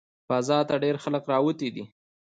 [0.29, 1.83] بازار ته ډېر خلق راوتي دي